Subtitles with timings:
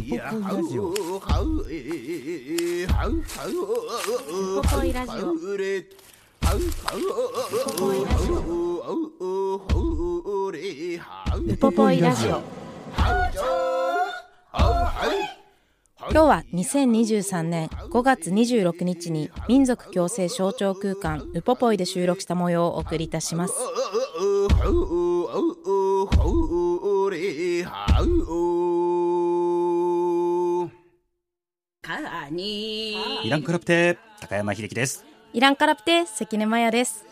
[0.00, 0.08] ウポ
[4.62, 5.32] ポイラジオ。
[5.32, 5.52] ウポ
[7.76, 8.42] ポイラジオ。
[11.36, 12.42] ウポポイラジオ。
[16.12, 23.54] 今日は2023年5月26日に民族共生象徴空間ウポポイで収録した模様をお送りいたします
[31.92, 35.04] イランクラプテ高山秀樹です。
[35.32, 37.04] イランカラプテ関根マヤです。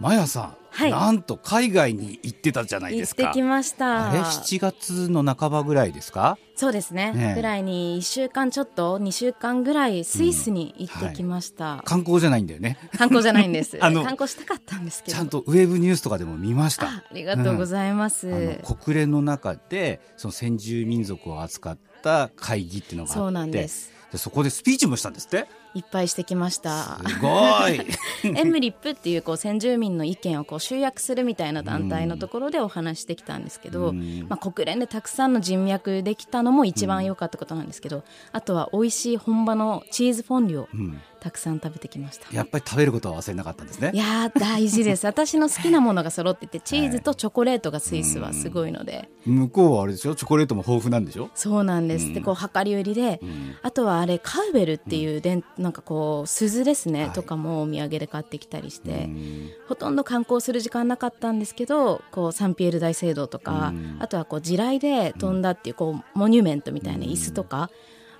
[0.00, 0.90] マヤさん、はい。
[0.90, 3.22] なんと海外に行ってたじゃない行ですか。
[3.22, 4.10] ってきました。
[4.10, 6.36] あれ7月の半ばぐらいですか？
[6.56, 7.12] そうですね。
[7.12, 7.34] ねえ。
[7.36, 12.76] ぐらいに1週間ちょっと2週間ぐらいスイスに行ってきました、観光じゃないんだよね。
[12.98, 13.78] 観光じゃないんです。
[13.86, 15.16] あの観光したかったんですけど。
[15.16, 16.86] ちゃんとウェブニュースとかでも見ました。
[16.86, 23.20] あありがとうございます、あの国連の中でその先住民族を扱った会議っていうのがあって。
[23.20, 25.48] そうなんですでそこでスピーチもしたんですって。
[25.74, 26.98] いっぱいしてきました。
[27.06, 27.28] すご
[27.68, 27.80] い。
[28.36, 34.26] エムリップっていうこう先住民の意見をこう集約するみたいな団体のところでお話してきたんですけど、うん。
[34.28, 41.00] まあ、国連でたくさんの人脈できたのも一番良かったことなんですけど、あとは美味しい本場のチーズフォンデュをうん。
[41.20, 42.26] たくさん食べてきました。
[42.36, 43.92] やっぱり食べることは忘れなかったんですね。
[43.94, 45.06] いやー大事です。
[45.08, 51.30] 私の好きなものが揃ってて チーズとチョコレートがスイスはすごいので、向こうはあれでしょチョコレートも豊富なんでしょ？
[51.34, 53.56] そうなんです、うんでこう量り売りで、ん。
[53.62, 57.10] あとはあれカウベルっていうでん、なんかこう鈴ですね、はい。
[57.12, 59.50] とかもお土産で買ってきたりして、うん。
[59.66, 63.96] ほとんど観光する時間なかったんですけどこうサンピエール大聖堂とか、うん。
[63.98, 67.70] あとはこう地雷で飛んだっていうこうモニュメントみたいな椅子とか、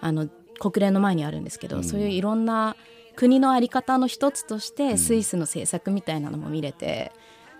[0.00, 0.28] あの
[0.58, 2.74] 国連の前にあるんですけど、そういういろんな
[3.16, 7.12] 国の在り方の一つとしてスイスの政策みたいなのも見れて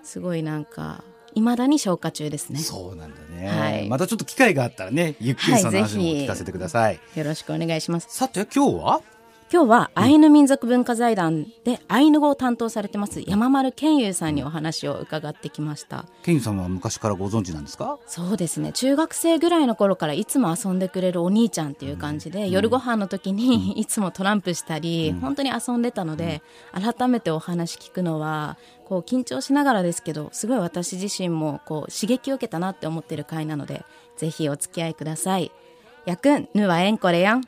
[0.03, 2.61] すごいなんかいまだに消化中ですね。
[2.61, 3.89] そうなんだね、はい。
[3.89, 8.07] またちょっと機会があったらねゆっくりその話も聞かせてください、よろしくお願いします。
[8.11, 9.03] さて今日は？
[9.53, 16.07] 今日はアイヌ民族文化財団でアイヌ語を担当されてます山丸健優さんにお話を伺ってきました。
[16.25, 17.99] ケンユさんは昔からご存知なんですか？
[18.07, 28.57] そうですね中学生ぐらいの頃からいつも遊んでくれるお兄ちゃんっていう感じで、夜ご飯の時に いつもトランプしたり、本当に遊んでたので、改めてお話聞くのは
[28.89, 33.85] こう緊張しながらですけどすごい私自身もこう刺激を受けたなって思ってる回なので
[34.17, 35.53] ぜひお付き合いください。
[36.07, 37.43] やくんぬはえんこれやん。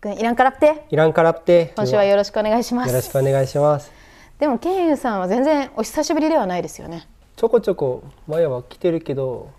[0.00, 0.84] くんいらんからって？
[0.90, 2.88] イランカラプテ今週はよろしくお願いします。
[2.88, 3.90] よろしくお願いします。
[4.38, 7.08] でもケンユさんは全然お久しぶりではないですよね。
[7.34, 9.50] ちょこちょこマヤは来てるけど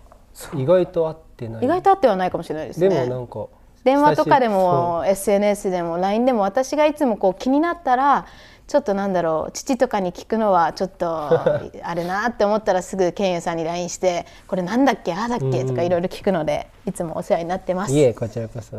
[0.54, 1.64] 意外と会ってない。
[1.64, 2.88] 意外と会ってはないかもしれないですね。
[2.88, 3.48] でもなんか
[3.84, 8.26] 電話とかで久も SNS でも LINE でも私がいつもこう気になったら
[8.70, 11.08] ちょっとなんだろう父とかに聞くのはちょっと
[11.82, 17.92] あれなって思ったらすぐケンユさんに LINE してこれなんだっけああだっけとかいろいろ聞くのでいつもお世話になってます。
[17.92, 18.76] いえこちらこそ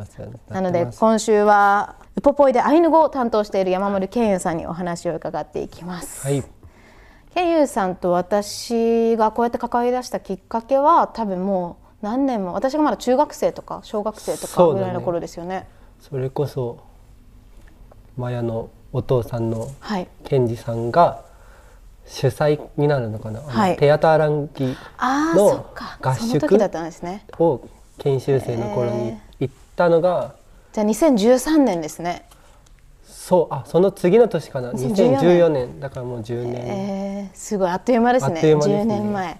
[0.47, 6.25] なので今週はウポポイでアイヌ語を担当している山森健優さんにお話を伺っていきます。
[6.25, 6.41] はい。
[7.35, 15.67] ケンユさんと私がこうやって関わり出したきっかけは多分もう何年も私がまだ中学生とか小学生とかぐらいの頃ですよね。
[15.99, 16.77] それこそ
[18.15, 20.07] マヤのお父さんのはい。
[20.23, 21.23] ケンジさんが
[22.05, 25.65] 主催になるのかな、はいテアターランギの
[26.01, 27.25] 合宿だったんですね。
[27.39, 27.61] を
[27.99, 30.35] 研修生の頃に行ったのが、
[30.73, 32.25] じゃあ2013年ですね。
[33.05, 38.33] そうあその次の年かな？2014 2014年だからもう10年、えー、すごいあっという間ですね。
[38.35, 39.37] あっという間ですね10年前。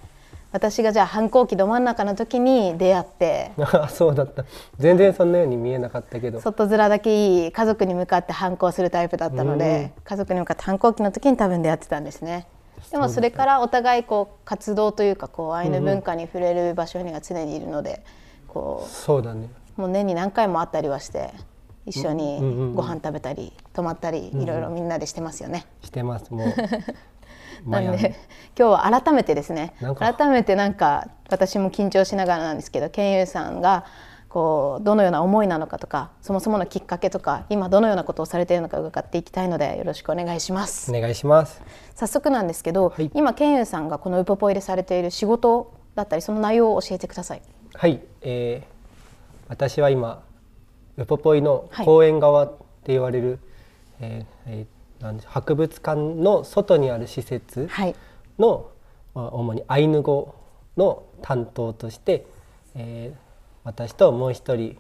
[0.52, 3.52] 私がじゃあ反抗期ど真ん中の時に出会って。
[3.58, 4.44] あ そうだった。
[4.78, 6.42] 全然そんなように見えなかったけど。
[6.42, 12.48] 外面だけいい家族に向かって反抗するタイプだったので、家族に向かって反抗期の時に多分出会ってたんですね。
[12.90, 18.04] でもそれからお互いこう活動というかこうアイヌ文化に触れる場所には常にいるので
[18.48, 19.50] こそうだね。
[19.78, 21.32] うもう年に何回も会ったりはして
[21.86, 25.66] 一緒にんご飯食べたり泊まったりいろいろみんなでしてますよね。
[25.82, 26.32] してます。
[26.34, 26.54] もう
[27.66, 28.16] なんで
[28.58, 29.74] 今日は改めてですね。
[29.98, 33.86] 改めてなんか私も緊張しながらなんですけどケンユーさんが
[34.30, 40.92] こうどのような思いなのかとかそもそものきっかけとか今どのようなことをされているのか伺っていきたいのでよろしくお願いします。
[40.92, 41.62] お願いします。
[41.96, 43.12] 早速なんですけど、はい。
[43.14, 47.42] 今ケンユーさんがこのウポポイでされている仕事だったりその内容を教えてください。
[47.74, 48.72] はい、えー
[49.52, 50.24] 私は今
[50.96, 53.40] ウポポイの公園側って言われる、
[54.00, 54.81] えーえーなんで
[55.26, 57.96] 博物館の外にある施設はい。
[58.40, 58.70] の、
[59.14, 60.36] まあ主にアイヌ語
[60.78, 62.26] の担当として、
[62.76, 63.32] えー
[63.64, 64.78] 私ともう一人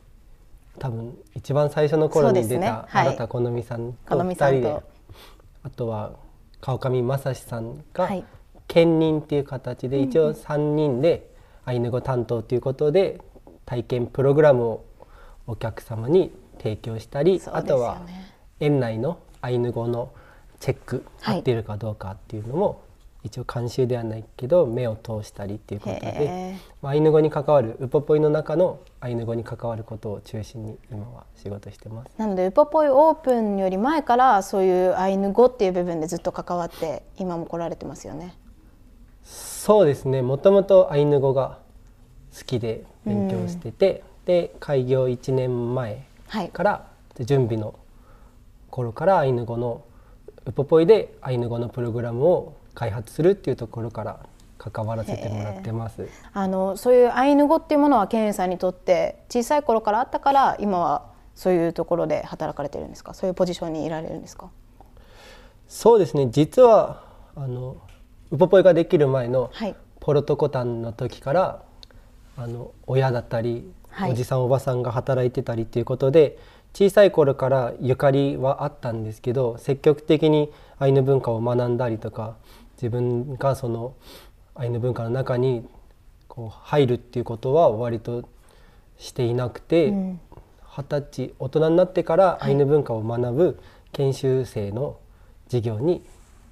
[0.80, 3.08] 多分一番最初の頃に出たはい。
[3.10, 4.34] 新田好美さん好と。
[4.34, 4.82] 人で、
[5.64, 6.14] あとは
[6.62, 8.26] 川上正史さんがはい。
[8.68, 11.30] 兼任っていう形で一応3人で
[11.66, 13.20] アイヌ語担当ということで
[13.66, 14.86] 体験プログラムを
[15.46, 20.12] お客様に提供したり、そうですよあとはね園内のアイヌ語の
[20.60, 21.38] チェックはい。
[21.38, 22.82] 合っているかどうかっていうのも、
[23.24, 32.12] 一応監修ではないけど目を通したりっていうことへでえまあアイヌ語に関わるウポポイの中のアイヌ語に関わることを中心に今は仕事してます。
[32.18, 38.36] なのでウポポイオープンより前からそういうアイヌ語っていう部分でずっと関わって今も来られてますよね。
[39.24, 40.24] そうですね。
[40.24, 41.60] もともとアイヌ語が
[42.36, 46.50] 好きで勉強してて、で開業1年前はい。
[46.50, 46.88] から
[47.20, 47.76] 準備の
[48.72, 49.84] 頃からアイヌ語の
[50.46, 54.26] ウポポイでアイヌ語のプログラムを開発するっていうところから
[54.58, 56.08] 関わらせてもらってます。
[56.34, 63.14] あのそういうアイヌ語っていうものはケンユさんにとって小さい頃からあったから今はそういうところで働かれてるんですか？
[63.14, 64.50] そういうポジションにいられるんですか？
[65.68, 66.30] そうですね。
[66.32, 67.04] 実は
[67.36, 67.78] あの
[68.32, 69.76] ウポポイができる前のはい。
[70.00, 71.64] ポロトコタンの時から
[72.36, 74.12] あの親だったり、はい。
[74.12, 76.40] おじさんおばさんが働いてたりっていうことで
[76.74, 82.36] 小さい頃からゆかりはあったんですけど積極的にアイヌ文化を学んだりとか
[82.78, 83.94] 自分がその
[84.56, 85.68] アイヌ文化の中に
[86.28, 88.24] こう入るっていうことは割と
[88.98, 90.20] していなくてうん
[90.74, 93.60] 二十、歳大人になってからアイヌ文化を学ぶ
[93.92, 94.98] 研修生の
[95.48, 96.02] 授業に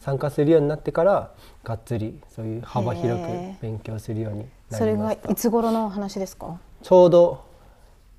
[0.01, 1.31] 参加するようになってから
[1.63, 3.27] がっつりそういう幅広く
[3.61, 5.31] 勉強するようになそれがりました。
[5.31, 6.59] いつ頃の話ですか？
[6.83, 7.45] ちょうど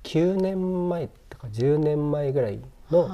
[0.03, 2.59] 9年前とか10年前ぐらい
[2.91, 3.09] の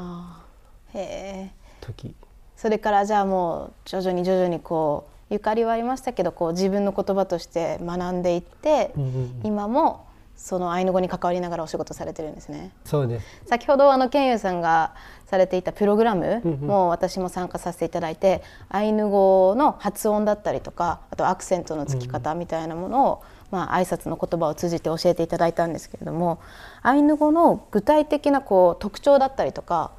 [1.81, 2.13] 時。
[2.55, 9.41] それからじゃあもう徐々に徐々にこうゆかりはありましたけどこう自分の言葉として学んでいって、うんうんうん。
[9.43, 12.71] 今もそのアイヌ語に関わりながらお仕事されてるんですね。
[12.85, 13.25] そうです。
[13.45, 14.93] 先ほどあのケンユさんが
[15.25, 16.59] されていたプログラムうんうん。
[16.67, 26.39] も私も参加させていただいて、アイヌ語の発音だったりとかあとアクセントのつき方みたいなものを、まあ挨拶の言葉を通じて教えていただいたんですけれども
[26.81, 29.91] アイヌ語の具体的なこう特徴だったりとか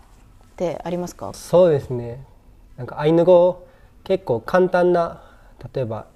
[0.53, 1.33] ってありますか？
[1.35, 2.25] そうですね。
[2.77, 3.67] なんかアイヌ語
[4.05, 5.23] 結構簡単な
[5.75, 6.07] 例えば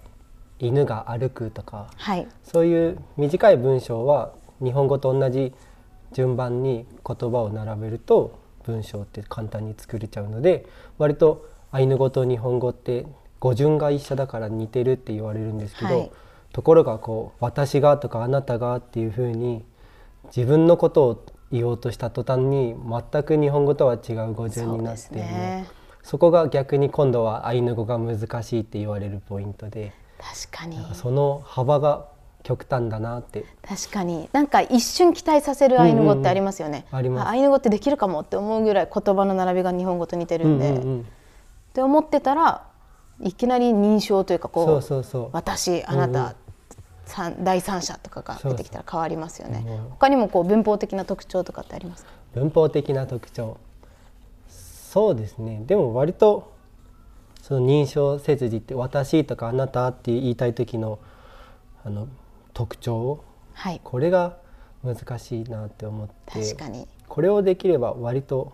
[0.59, 2.29] 犬が歩くとかはい。
[2.45, 4.33] そういう短い文章は
[4.63, 5.53] 日本語と同じ
[6.13, 10.67] 順番に言葉を並べると文章って簡単に作れちゃうので
[10.99, 13.07] 割とアイヌ語と日本語って
[13.41, 16.11] 語順が一緒だから似てるって言われるんですけど、はい
[16.53, 19.65] ところがこう「私が」とか「あなたが」っていうふうに
[20.35, 22.75] 自分のことを言おうとした途端に
[23.11, 25.67] 全く日本語とは違う語順になってそうですね。
[26.03, 30.79] そこが逆に今度はアイヌ語が難しいって言われるポイントで確かに。
[30.95, 32.07] その幅が
[32.43, 33.45] 極端だなって。
[33.67, 34.29] 確かに。
[34.33, 37.29] なんか一瞬期待させるアイヌ語ってありますよね、うんうんあります。
[37.29, 41.01] アイヌ語ってできるかもって思うぐらい言葉の並びが日本語と似てるんで、うんうんうん。
[41.01, 41.05] っ
[41.73, 42.67] て思ってたら
[43.21, 46.35] いきなり認証というかこう私あなた、うんうん。
[46.35, 46.42] 三
[47.41, 49.63] 第三者とかが出てきたら変わりますよね。
[49.67, 49.77] そう。
[49.77, 52.11] そう他にもこう文法的な特徴とかってありますか？
[52.35, 53.59] 文法的な特徴。
[54.49, 55.63] そうですね。
[55.67, 56.53] でも割と
[57.43, 60.99] その認証切字って「私」とか「あなた」って言いたい時の
[61.85, 62.09] あの
[62.55, 63.81] 特徴はい。
[63.83, 64.37] これが
[64.85, 66.87] 難しいなって思って確かに。
[67.09, 68.53] これをできれば割と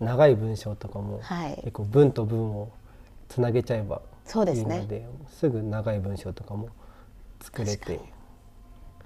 [0.00, 1.54] 長い文章とかもはい。
[1.64, 2.70] 結構文と文を
[3.28, 4.76] つなげちゃえばそうですね。
[4.76, 6.68] いいのですぐ長い文章とかも
[7.42, 8.00] 作れて。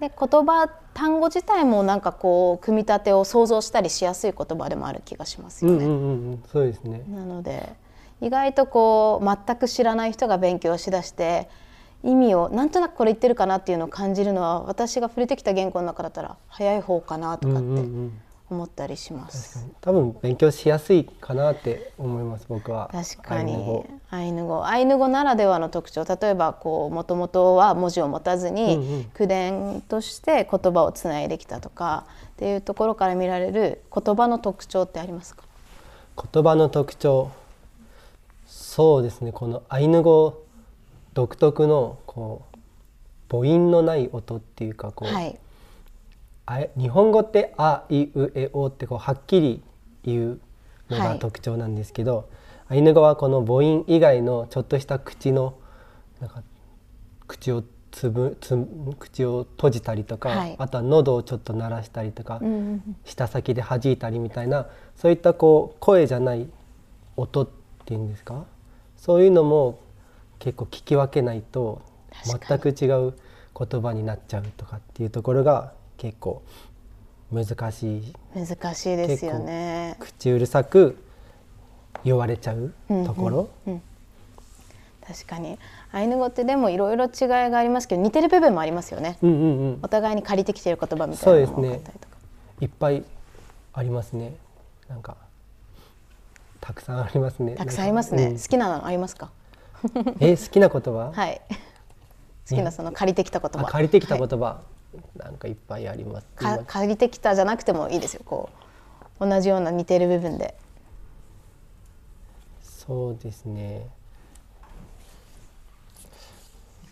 [0.01, 7.03] で言葉単語自体もなんかこう組み立てを想像したりしやすい言葉でもある気がしますよね、うんうんうんうんそうですね。
[7.09, 7.73] なので
[8.21, 11.49] 意外とこう全く知らない人が勉強しだして
[12.03, 19.67] 意味をなんとなくこれ言ってるかなっていうのを感じるのは私が触れてきた言語の中だったら早い方かなとかっうんうんうてん思ったりします。
[19.81, 22.89] 多分勉強しやすいかなって思います僕は。
[22.93, 23.55] 確かに。
[24.09, 24.65] アイヌ語。
[24.65, 25.09] アイヌ語。
[25.09, 26.05] ならではの特徴。
[26.05, 29.05] 例えばこうもともとは文字を持たずに、うんうん。
[29.15, 35.43] 口伝として言葉をつないできたとかっていうところから見られる言葉の特徴ってありますか？
[36.33, 37.31] 言葉の特徴。
[38.47, 39.33] そうですね。
[39.33, 40.43] このアイヌ語
[41.15, 42.59] 独特のこう
[43.29, 45.37] 母音のない音っていうかこう、はい
[46.77, 49.63] 日本語って「あいうえお」ってこうはっきり
[50.05, 50.41] 言う
[50.91, 51.09] のはい。
[51.11, 52.29] が特徴なんですけど、
[52.69, 55.55] アイヌ語はこの母音以外のちょっとした口の
[56.21, 56.43] なんか
[57.27, 58.57] 口をつぶつ
[58.99, 60.55] 口を閉じたりとか、はい。
[60.59, 66.47] あとは喉をちょっと鳴らしたりとか、うん舌先で弾いたりみたいなそういったこう声じゃない
[67.17, 67.49] 音っ
[67.85, 68.45] ていうんですか？
[68.97, 69.81] そういうのも
[70.39, 71.83] 結構聞き分けないと
[72.25, 73.15] 全く違う
[73.59, 76.43] 言葉になっちゃうとかっていうところが結構
[77.33, 79.97] 難しい難しいですよね。
[79.99, 80.97] 口うるさく
[82.05, 82.73] 言われちゃう
[83.05, 83.49] ところ、
[85.07, 85.59] 確かに
[85.93, 87.11] アイヌ語ってでもいろいろ違い
[87.51, 89.19] がありますけど似てる部分もありますよね。
[89.23, 92.17] うんうんうんお互いに借りてきてる言葉みたいなのも多かったりとか。
[92.61, 93.03] いっぱい
[93.73, 94.35] ありますね
[94.89, 95.17] なんか
[96.61, 98.25] たくさんありますねたくさんありますね。
[98.27, 99.31] うん好きなのありますか？
[100.21, 101.41] え好きな言葉、 はい。
[102.49, 103.61] 好きなその借りてきた言葉。
[103.61, 104.61] あ借りてきたはい言葉、
[105.17, 108.23] なんかいっぱいありますか借りてきたじゃなくてもいいですよ。
[108.25, 108.51] こ
[109.21, 110.55] う同じような似てる部分で。
[112.63, 113.89] そうですね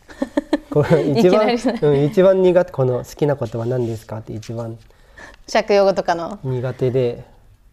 [0.71, 1.47] これ一番
[1.83, 4.77] うん、一番苦手この好きな言葉何ですかって一番
[5.51, 6.39] 借用語とかの。
[6.43, 7.25] 苦手で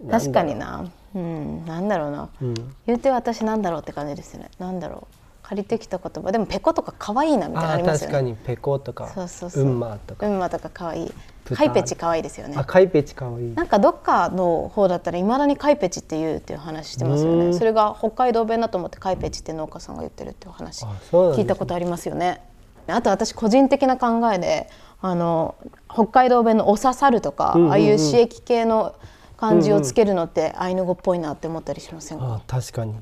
[0.09, 0.89] 確かにな。
[1.13, 2.29] うん、なんだろうな。
[2.41, 2.53] う、うん、
[2.85, 4.50] 言うて私なんだろうって感じですよね。
[4.59, 5.20] なんだろう。
[5.51, 8.13] 借りてきた言葉でもペコとか可愛いなみたいなのありますよね。
[8.13, 9.63] 確かにペコとかそうそうそう。
[9.63, 11.12] ウンマーとか、うんまとか可愛い。
[11.53, 12.63] カイペチ可愛いですよねあ。
[12.63, 17.48] カイペチかわいいなんかどっかの方だったらいまだにカイペチって言うっていう話してますよね。
[17.48, 22.41] うんそれが北海道弁だと思ってカイペチって農家さんが言ってるっていう話聞いたことありますよね。
[22.88, 24.70] あと私個人的な考えで
[25.01, 25.55] あの
[25.91, 28.96] 北海道弁の「お刺さる」とか、ああいう刺激系の
[29.36, 32.96] 漢字をつけるのってアイヌ語っぽいなって思ったりしませんか、あ確かに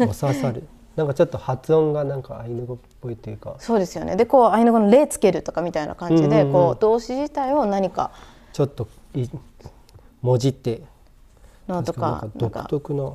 [0.00, 0.66] お刺さる
[0.98, 3.54] なんかちょっと発音がなんかアイヌ語っぽいというか。
[3.60, 4.16] そうですよね。
[4.16, 6.32] でこうアイヌ語の「例つける」とかみたいな感じで、うん。
[6.32, 8.10] うんうんこう動詞自体を何か。
[8.52, 9.28] ちょっとい
[10.22, 10.82] 文字って。
[11.68, 13.12] のとか独特な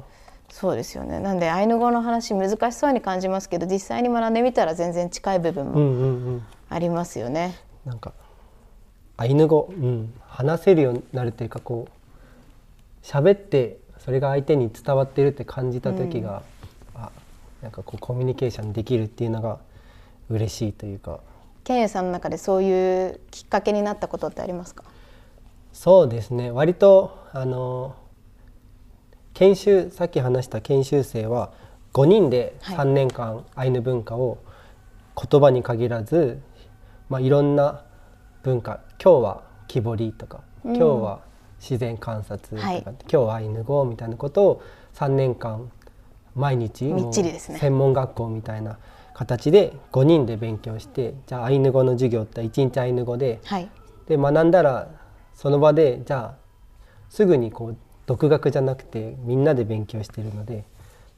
[0.50, 1.20] そうですよね。
[1.20, 6.44] なんでアイヌ語の話難しそうに感じますけど実際に学んでみたら全然近い部分もうんうんうん。
[6.70, 7.58] ありますよね。
[7.84, 8.14] なんか
[9.18, 16.53] アイヌ語、うん、話せるようになるというかこう喋ってそれが相手に伝わってるって感じた時が、あ
[17.64, 19.60] なんかこうコミュニケーションできるっていうのが
[20.30, 21.22] 嬉しいというか。
[21.64, 24.84] ケンユさんの中でそういうきっかけになったことってありますか？
[25.72, 26.52] そうですね。
[26.52, 27.96] 割とあの
[29.34, 31.54] 研修さっき話した研修生は
[31.94, 32.78] 5人ではい。
[32.78, 34.40] 3年間アイヌ文化を
[35.16, 36.42] 言葉に限らず、
[37.08, 37.86] まあ、いろんな
[38.44, 41.22] 文化今日は木彫りとか今日は
[41.62, 42.82] 自然観察とか、はい。
[42.82, 44.62] 今日はアイヌ語みたいなことを
[44.96, 45.72] 3年間
[46.36, 47.60] 毎日みっちりですね。
[47.60, 48.78] 専門学校みたいな
[49.14, 53.70] 形で5人で勉強してじゃあアイヌ語の授業って1日アイヌ語ではい。
[54.08, 54.90] で学んだら
[55.34, 56.44] その場でじゃあ
[57.10, 60.66] すぐにこう独学じゃなくてみんなで勉強してるので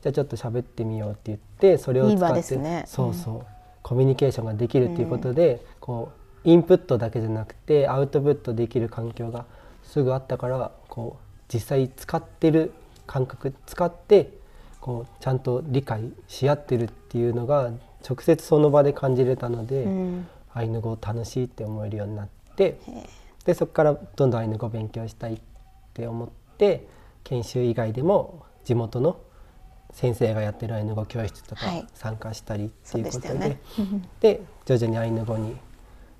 [0.01, 2.41] じゃあちょっと喋ってみようって言ってそれを使って
[2.85, 3.45] そうそう、
[3.81, 6.11] コミュニケーションができるっていうことで、こ
[6.43, 9.45] うインプットだけじゃなくてアウトプットできる環境が
[9.83, 12.71] すぐあったからこう実際使ってる
[13.07, 14.31] 感覚使って
[14.85, 17.71] こうちゃんと理解し合ってるっていうのが
[18.07, 19.83] 直接その場で感じれたので。
[19.83, 20.27] うん。
[20.55, 22.79] アイヌ語楽しいって思えるようになって
[23.43, 25.39] でそこからどんどんアイヌ語勉強したいっ
[25.93, 26.87] て思って
[27.25, 29.19] 研修以外でも地元の
[29.91, 31.87] 先生がやってるアイヌ語教室とかはい。
[31.93, 33.59] 参加したりっていうことで,、そうでね。
[34.21, 35.57] で徐々にアイヌ語に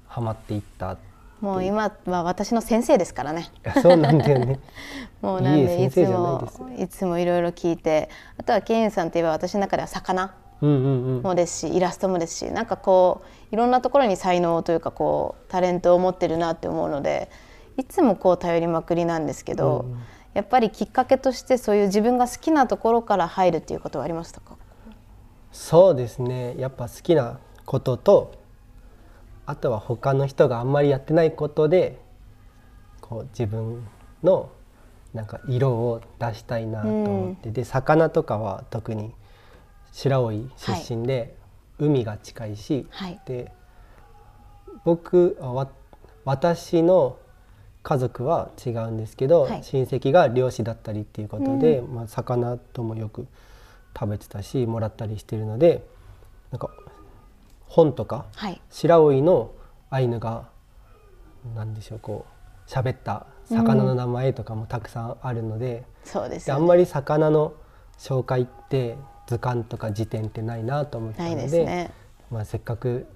[0.05, 0.97] はまっていった
[1.45, 3.51] もう今は私の先生ですからね。
[3.83, 4.59] そうなんだよね。
[5.21, 8.09] もうなんでいつもいつもいろいろ聞いて
[8.39, 10.33] あとはケンユさんといえば私の中では魚。
[10.61, 11.21] うんうんうん。
[11.21, 13.21] もですしイラストもですしなんかこ
[13.51, 17.29] ういろんなところに才能というかこうタレントを持ってるなって思うので
[17.77, 19.99] いつもこう頼りまくりなんですけど、うん。
[20.33, 24.57] やっぱりきっかけとしてそういう自分が好きなところから入るっていうことはありましたか？
[25.51, 26.55] そうですね。
[26.57, 28.31] やっぱ好きなことと
[29.45, 31.99] あとは他の人があんまりやってないことで
[33.01, 33.85] こう自分
[34.23, 34.49] の
[35.13, 39.13] なんか色を出したいなと思って、で魚とかは特に
[39.93, 41.35] 白老出身で、
[41.79, 43.21] 海が近いし、はい。
[43.25, 43.51] で
[44.83, 45.69] 僕あわ
[46.25, 47.17] 私の
[47.83, 49.63] 家族は違うんですけど、はい。
[49.63, 53.27] 親戚が漁師だったりっていうことで、まあ、魚ともよく
[53.97, 55.87] 食べてたしもらったりしてるので
[56.51, 56.69] なんか
[57.67, 58.61] 本とかはい。
[58.69, 59.51] 白老の
[59.89, 60.49] アイヌが
[61.55, 66.59] 何でしょうこう喋った魚の名前とかもたくさんあるので,、そうですよね。
[66.59, 67.53] であんまり魚の
[67.97, 71.91] 紹介って図鑑とか辞典ってないなと思ったのでね。
[72.31, 73.07] まあ、せっかく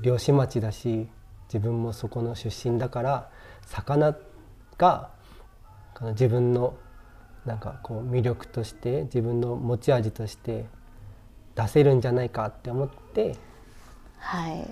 [0.00, 1.06] 漁師町だし
[1.48, 3.30] 自分もそこの出身だから
[3.66, 4.16] 魚
[4.78, 5.10] が
[6.12, 6.74] 自分の
[7.44, 10.64] なんかこう魅力として自分の持ち味として
[11.54, 13.36] 出せるんじゃないかって思って
[14.22, 14.66] はい。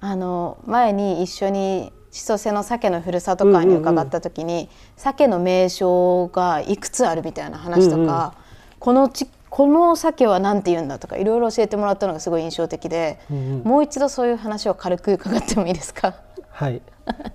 [0.00, 8.32] あの前に一緒に千歳の鮭のふるさと館に伺った時に、鮭の名称がいくつあるみたいな話とか、うんうん、
[8.80, 16.16] このちこの鮭は何て言うんだとかいろいろ教えてもらったのがすごい印象的で、うんうん、もう一度そういう話を軽く伺ってもいいですか？
[16.50, 16.82] はい。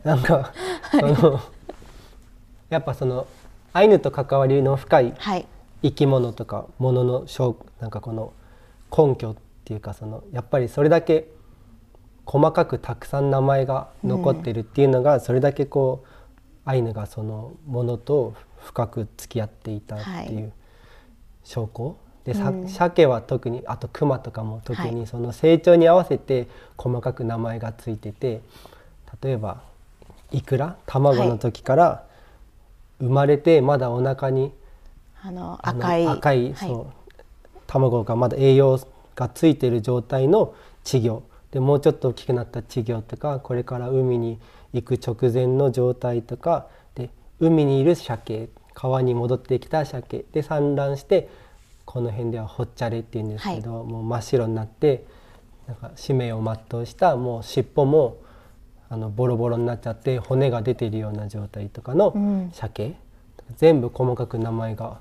[0.03, 0.51] なんか、
[0.81, 1.39] はい、あの
[2.69, 3.27] やっぱその
[3.71, 5.13] アイヌと関わりの深い
[5.83, 7.25] 生き物とかものの
[7.79, 8.33] なんかこの
[8.91, 11.27] 根拠っていうかそのやっぱりそれだけ
[12.25, 16.07] 細かくたくさん名前が残ってるっていうのが、それだけこう
[16.65, 20.51] アイヌがそのものと深く付き合っていたっていう
[21.45, 21.95] 証拠、
[22.25, 28.41] で、うん、鮭は特にあとクマとかも特にその成長に合わせて細かく名前がついてて
[29.23, 29.61] 例えば
[30.31, 32.03] イクラ卵の時から
[32.99, 34.51] 生まれてまだお腹に
[35.23, 36.07] あの赤い。
[36.07, 37.23] 赤い、そう。
[37.65, 38.79] 卵がまだ栄養
[39.17, 40.53] がついてる状態の
[40.85, 41.23] 稚魚。
[41.51, 44.39] でもうちょっと大きくなった稚魚とかこれから海に
[44.73, 47.09] 行く直前の状態とかで
[47.39, 51.29] 海にいる鮭川に戻ってきた鮭で産卵して
[51.85, 55.05] この辺ではほっちゃれっていうんですけど、はい、もう真っ白になって
[55.67, 58.17] なんか使命を全うしたもう尻尾も
[58.89, 62.95] あのボロボロになっちゃって骨が出てるような状態とかの鮭、うん、
[63.55, 64.99] 全部細かく名前が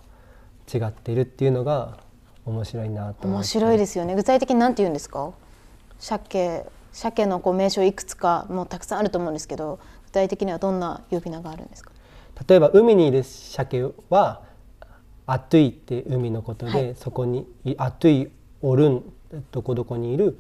[0.73, 1.99] 違ってるっていうのが
[2.47, 4.15] 面白いなと面白いですよね。
[4.15, 5.33] 具体的に何て言うんですか？
[5.99, 11.91] 鮭鮭のこう名称いくつかもうたくさんあると思うんですけど具体的にはどんな呼び名があるんですか？
[12.49, 14.43] 例えば海にいる鮭は
[15.27, 17.47] アトゥイって海のことで、はい、そこに
[17.79, 18.31] アトゥイ
[18.63, 19.13] オルン
[19.51, 20.39] どこどこにいる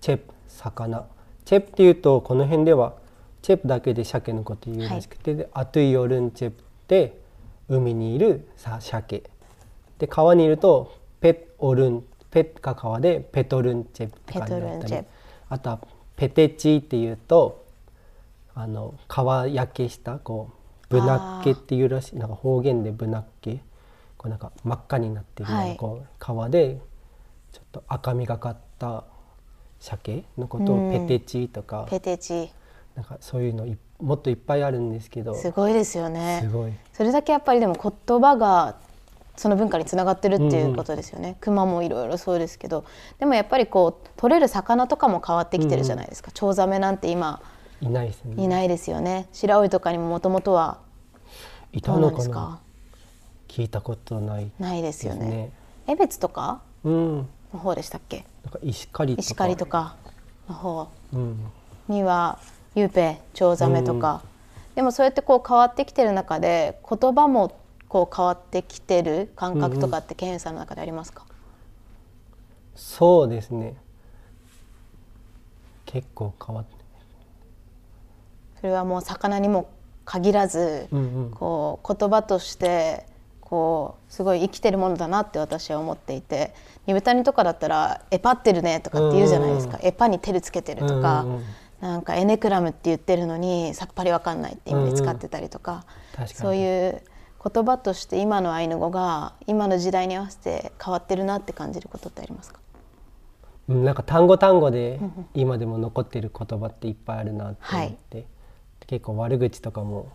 [0.00, 1.06] チェプ魚。
[1.44, 2.94] チェプっていうとこの辺では
[3.42, 7.20] チェプだけで鮭のこと言うらしくて、はい、アトゥイオルンチェプって
[7.68, 9.22] 海にいるさ鮭。
[9.98, 10.92] で川にいると
[11.66, 15.06] オルンペッが川でペトルンチェって感じだったり。
[15.48, 15.80] あとは
[16.16, 17.64] ペテチっていうと
[18.54, 23.60] あの川焼けしたこうブナッケっていうらしいなんか方言でブナッケ
[24.16, 26.78] こうなんか真っ赤になってる、はい、こう川で
[27.52, 29.04] ちょっと赤みがかった
[29.80, 32.50] 鮭のことをペテチとか、ペテチ。
[32.94, 33.66] なんかそういうの
[34.00, 35.34] もっといっぱいあるんですけど。
[35.34, 36.40] すごいですよね。
[36.42, 36.72] すごい。
[36.92, 38.76] それだけやっぱりでも言葉が
[39.36, 42.84] その文化につながってるっていうことですよね、うん、熊もいろいろそうですけど。
[43.18, 47.42] でもやっぱりこう取れる魚とかも変わってきてるじゃないですか、うん、チョウザメなんて今
[47.80, 48.42] いないですね。
[48.42, 49.28] いないですよね。
[49.32, 50.78] 白老とかにももともとは
[51.72, 52.60] いたのかな？
[53.48, 55.50] 聞いたことない、ね、ないですよね。
[55.86, 58.24] 江別とかの方でしたっけ？
[58.44, 59.20] なんか石狩とか。
[59.20, 59.96] 石狩とか
[60.48, 60.88] の方。
[61.88, 62.38] には、
[62.74, 64.22] うん、ユーペチョウザメとか、
[64.74, 67.54] でもそうやってこう変わってきてる中で言葉も
[67.94, 71.36] こう変わってきてる感覚とかってケンさんの中でありますか、うんうん、
[72.74, 73.76] そうですね。
[75.86, 76.74] 結構変わって。
[78.56, 79.68] それはもう魚にも
[80.04, 83.06] 限らず、うんうん、こう言葉として
[83.40, 86.52] こうすごい生きてるものだなって私は思っていて
[86.88, 91.44] 煮豚煮とかだったら「エパってるね」とかって言うじゃないですか「うんうん、エパに手つけてる」とか、うんうん、
[91.80, 95.84] なんか「エネクラム」って言ってるのにさっぱりわかんないって意味で使ってたりとか、
[96.16, 97.00] うんうん、そういう
[97.52, 102.60] 言葉として今のアイヌ語が今の時代に合わせて変わってるなって感じることってありますか？
[103.68, 105.00] なんか単語単語で
[105.34, 108.26] 今でも残ってる言葉っていっぱいあるなって思って、はい、
[108.86, 110.12] 結構悪口とかも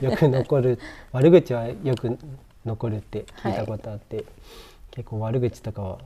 [0.00, 0.78] よく残る
[1.12, 2.18] 悪口はよく
[2.64, 4.26] 残るって聞いたことあって、はい、
[4.90, 5.98] 結構悪口とかは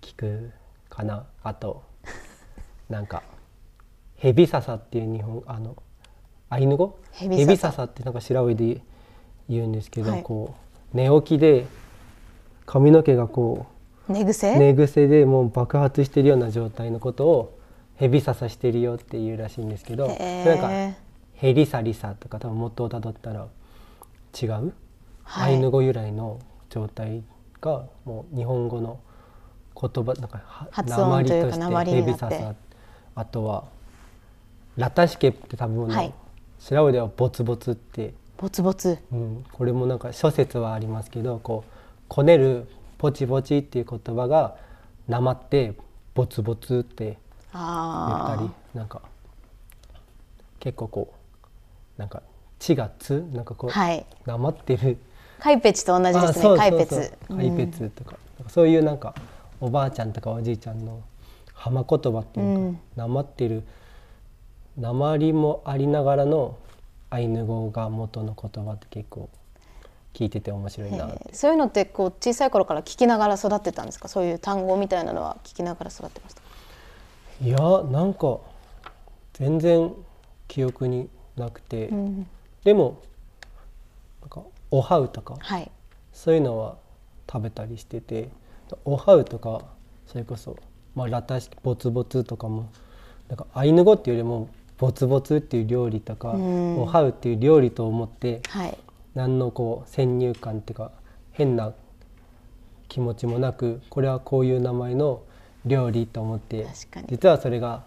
[0.00, 0.52] 聞く
[0.88, 1.26] かな。
[1.42, 1.82] あと
[2.88, 3.22] なんか
[4.16, 5.76] 「ヘビササ」っていう日本あの
[6.48, 6.98] アイヌ語？
[7.12, 7.84] ヘビササ。
[7.84, 8.82] ってなんか白老で
[9.52, 10.54] 言うんですけど、はい、こ
[10.92, 11.66] う寝起きで
[12.66, 13.66] 髪の毛がこ
[14.08, 14.58] う寝癖？
[14.58, 17.58] 寝癖でもう爆発してるような状態のことを
[17.96, 20.16] ヘビササしてるよっていうらしいんですけどなん
[20.58, 20.96] か
[21.34, 23.46] ヘリサリサとか多分元をたどったら
[24.40, 24.72] 違う、
[25.22, 27.22] はい、アイヌ語由来の状態
[27.60, 29.00] がもう日本語の
[29.80, 32.54] 言葉なんか鉛としてヘビササ
[33.14, 33.64] あとは
[34.76, 36.14] ラタシケって多分、はい、
[36.58, 41.72] 白老ではボツボツってボツボツ、うん、これもなんか諸説はありますけどこう
[42.08, 42.66] こねる
[42.98, 44.56] ポチポチっていう言葉が
[45.08, 45.74] なまって
[46.14, 47.16] ボツボツって言っ
[47.54, 49.02] たりなんか
[50.60, 51.14] 結構こ
[51.96, 52.22] うなんか
[52.58, 54.98] 「血がつ」なんかこう、はい、なまってる。
[55.38, 57.12] カイペチと同じですねカイペツ。
[57.28, 58.16] カイペツとか。
[58.44, 59.14] うん、そういうなんか
[59.60, 61.02] おばあちゃんとかおじいちゃんの
[61.52, 63.64] 浜言葉っていうか、うん、なまってる。
[64.78, 66.56] なまりもありながらの
[67.12, 69.28] アイヌ語が元の言葉って結構
[70.14, 74.08] 聞いてて面白いなそういうのってこう小さい頃から聞きながら育ってたんですか？
[74.08, 76.42] そういう単語みたいなのは聞きながら育ってました？
[77.44, 77.58] いや
[77.90, 78.38] なんか
[79.34, 79.92] 全然
[80.48, 82.26] 記憶になくて、うん。
[82.64, 83.02] でも
[84.22, 85.70] なんかおはうとかはい。
[86.14, 86.76] そういうのは
[87.30, 88.30] 食べたりしてて。
[88.86, 89.60] おはうとか
[90.06, 90.56] それこそ、
[90.94, 92.70] まあ、ラタシボツボツとかも
[93.28, 94.48] なんかアイヌ語っていうよりも
[94.82, 96.80] ボツボツっていう料理とか、うん。
[96.80, 98.76] おはうっていう料理と思ってはい。
[99.14, 100.90] 何のこう先入観っていうか
[101.30, 101.72] 変な
[102.88, 105.22] 気持ちもなくこれはこういう名前の
[105.66, 106.66] 料理と思って
[107.08, 107.84] 実はそれが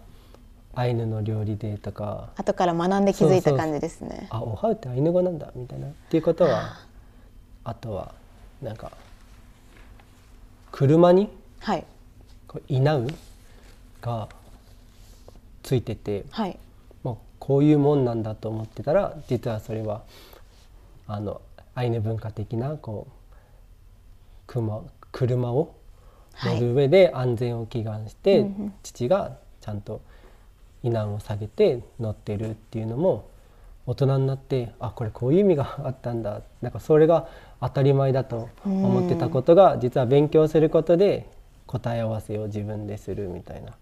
[0.74, 2.30] アイヌの料理でとか。
[2.36, 4.28] 後から学んで気づいた感じですね。
[4.30, 6.78] あおはうってアイヌ語なんだみたいなっていうことは
[7.64, 8.14] あとは
[8.62, 8.90] なんか
[10.72, 11.28] 車に
[11.60, 11.84] はい。
[12.48, 13.06] こう「いなう」
[14.00, 14.30] が
[15.62, 16.50] ついてて、はい。
[16.52, 16.65] まあ、
[17.38, 20.02] こういうもんなんだと思ってたら実はそれは
[21.06, 21.40] あの
[21.74, 23.12] アイヌ文化的なこう
[24.46, 25.74] 車車を
[26.44, 28.74] 乗る上で安全を祈願して、うんうん。
[28.82, 30.00] 父がちゃんと
[30.84, 33.28] 避難を下げて乗ってるっていうのも
[33.86, 36.42] 大人になってあこれこういう意味があったんだ。
[36.60, 37.28] なんかそれが
[37.60, 41.28] 当たり前だと思ってたことが実は勉強することで
[41.66, 43.72] 答え合わせを自分でするみたいな。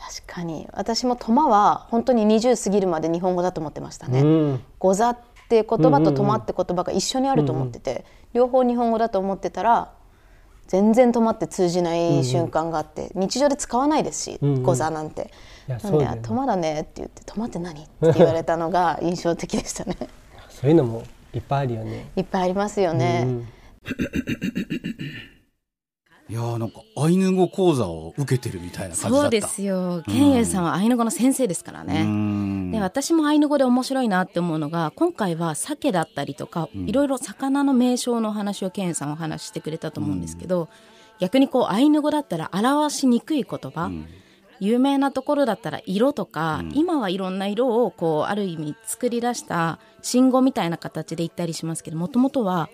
[0.00, 0.66] 確かに。
[0.72, 4.64] 私もトマは本当に20過ぎるまで日本語だと思ってましたね、うん。
[4.78, 9.92] ござって言葉とトマって言葉が一緒にあると思ってて、両方日本語だと思ってたら
[10.68, 14.62] 全然トマって通じない瞬間があって、日常で使わないですし、うんうん。
[14.62, 15.30] ござなんて。
[15.68, 16.56] いやなんでそうだよ。
[16.56, 17.82] ねって言ってトマって何？
[17.82, 19.96] って言われたのが印象的でしたね。
[20.48, 21.02] そういうのも
[21.34, 22.10] いっぱいあるよね。
[22.16, 23.24] いっぱいありますよね。
[23.26, 23.48] うん
[26.30, 29.20] いやーなんかアイヌ語講座を受けてるみたいな感じだった。
[29.22, 30.04] そうですよ。
[30.06, 32.70] ケンユさんはアイヌ語の先生ですからうね、ん。
[32.70, 40.68] で私もアイヌ語で面白いなって思うのが今回は鮭だったりとか、いろいろ魚の名称のお話をケンさんお話ししてくれたと思うんですけど、
[41.18, 43.90] 逆にこうアイヌ語だったら表しにくい言葉、
[44.60, 52.70] 有名なところだったら色とか、今はいろんな色をこうある意味作り出した信号みたいな形で言ったりしますけどもともとは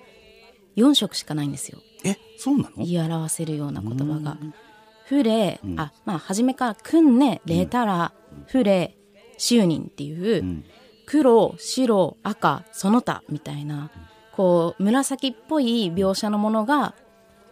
[0.77, 2.85] 4色しかないんですよえそうなの？
[2.85, 4.39] 言い表せるような言葉が。
[5.07, 8.13] フレ、あまあ初めからクンネレータラ、
[8.47, 8.97] フレ
[9.39, 10.65] シューニンっていう、ん。
[11.07, 13.93] 黒白赤その他みたいな
[14.33, 16.95] こう紫っぽい描写のものが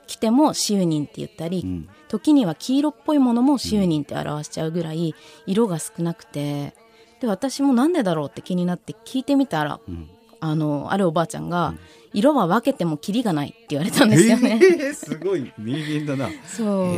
[0.08, 1.88] 来てもシューニンって言ったり、ん。
[2.08, 5.14] 時には黄色っぽいものもシューニンって表しちゃうぐらい
[5.46, 6.74] 色が少なくて
[7.20, 9.80] で私もなんでだろうって気になって聞いてみたら、
[10.44, 11.74] あのあるおばあちゃんが、
[12.12, 14.60] 色は分けてもキリがないって言われたんですよね。
[14.62, 15.52] えーすごい。
[15.58, 16.28] 名言だな。
[16.46, 16.94] そう、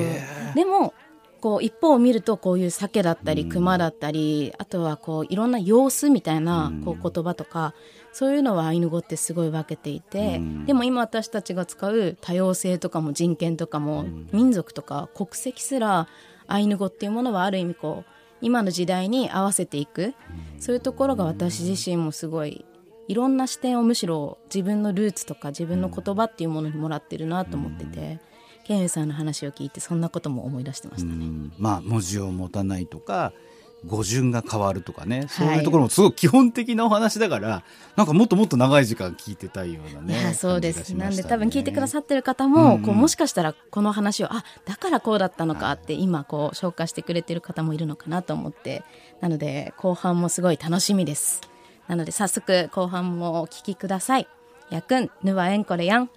[0.55, 0.93] でも
[1.41, 7.73] こう一方を見るとこういう鮭だったり熊だったり、あとはこういろんな様子みたいなこう言葉とか、
[8.13, 16.09] そういうのはアイヌ語ってすごい分けていて、でも今私たちが使う多様性とかも人権とかも、民族とか国籍すら
[16.49, 20.15] アイヌ語っていうものはある意味こう今の時代に合わせていく、
[20.59, 22.65] そういうところが私自身もすごい
[23.09, 28.19] いろんな視点をむしろ自分のルーツとか自分の言葉っていうものにもらってるなと思ってて、
[28.65, 31.27] ケンユさんの話を聞いてそんなことも思い出してましたね。
[31.27, 31.53] うん。
[31.59, 33.33] まあ文字を持たないとか
[33.85, 37.63] 語順が変わるとかね、そういうところもすごい基本的なお話だから
[37.95, 42.75] なんかもっともっと長い時間聞いてたいようないねやそうです、なんで多分聞いてくださってる方も、うん。
[42.77, 48.83] うんこうもしかしたらこの話をあだからこうだったのかって今こう紹介してくれてる方もいるのかなと思って
[49.21, 51.41] なので後半もすごい楽しみです
[51.89, 54.27] なので早速後半もお聞きください。
[54.71, 56.07] やくんぬわえんこれやん。
[56.07, 56.13] で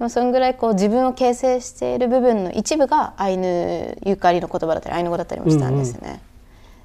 [0.00, 6.20] もそんぐらいこう自分を形成している部分の一部がアイヌゆかりの言葉だったりアイヌ語だったりもしたんですね。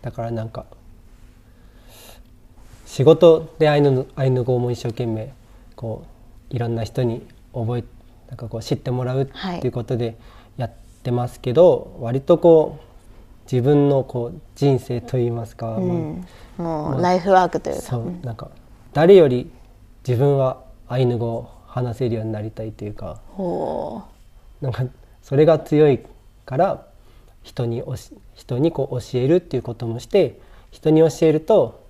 [0.03, 0.65] だからなんか
[2.85, 5.33] 仕事でアイヌのアイヌ語も一生懸命
[5.75, 6.03] こ
[6.51, 7.83] ういろんな人に覚え
[8.27, 9.25] なんかこう知ってもらうっ
[9.59, 10.15] ていうことで
[10.57, 12.88] やってますけど、割とこう
[13.51, 16.25] 自分のこう人生といいますか、うん、
[16.57, 18.51] もうライフワークというか、そうなんか
[18.93, 19.49] 誰より
[20.07, 24.03] 自分はアイヌ語を話せるようになりたいというかほ
[24.61, 24.85] なんか
[25.23, 25.99] それが強い
[26.45, 26.85] から
[27.43, 30.39] 人におし人にこう教えるっていうこともして
[30.71, 31.87] 人に教えると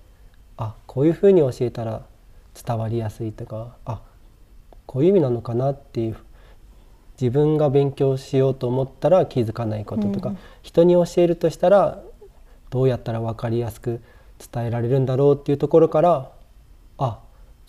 [0.56, 2.02] あこういうふうに教えたら
[2.54, 4.00] 伝わりやすいとかあ
[4.86, 6.16] こういう意味なのかなっていう
[7.20, 12.00] 自分が勉強しようと思ったら気づかないこととか、人に教えるとしたら
[12.70, 14.00] どうやったら分かりやすく
[14.52, 16.30] 伝えられるんだろうっていうところから
[16.98, 17.18] あ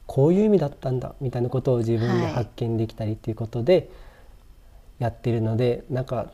[0.07, 3.89] こういう意味だったんだみたいなことを自分ではい発見できたりっていうことで
[4.99, 6.27] やってるので、なんか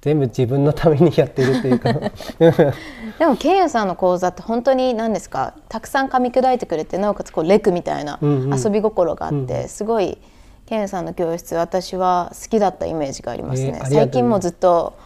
[0.00, 1.90] 全部自分のためにやってるというか。
[1.90, 2.00] う
[3.18, 5.54] でもケンユさんの講座って本当に何ですか？
[5.68, 8.58] たくさん噛み砕いてくれてなおかつこうレクみたいなうんうん。
[8.60, 9.68] 遊び心があって、うん。
[9.68, 10.18] すごい
[10.72, 14.96] ケンさんの教室私は好きだったイメージがありますね、えー最近もずっと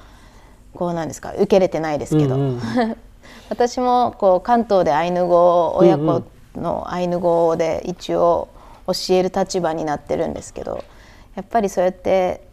[0.75, 2.61] こうなんですか受けれてないですけど、うんうん。
[3.51, 6.23] 私もこう関東でアイヌ語を親子
[6.55, 8.47] のアイヌ語で一応
[8.87, 10.85] 教える立場になってるんですけど
[11.35, 12.47] やっぱりそうやって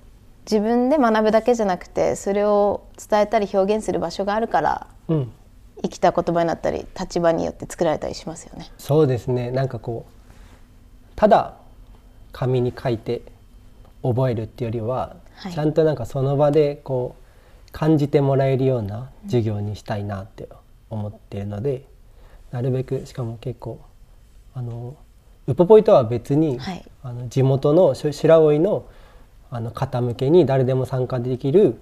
[0.50, 5.32] 自分で学ぶだけじゃなくてそれを伝えたり表現する場所があるからうん。
[5.84, 8.72] 生きた言葉になったり立場によって作られたりしますよね。
[8.80, 9.52] そうですね。
[9.52, 10.12] なんかこう
[11.16, 11.56] ただ
[12.34, 13.22] 紙に書いて
[14.02, 15.54] 覚えるっていうよりは、はい。
[15.54, 20.50] ちゃんとなんかその場でこう感じてもらえるような授業にしたいなって
[20.90, 21.86] 思っているので、
[22.52, 23.80] なるべくしかも結構
[24.54, 24.96] あの
[25.48, 26.84] ウポポイとは別に、はい。
[27.04, 28.86] あの地元のし白老の
[29.50, 31.76] あの方向けに誰でも参加できる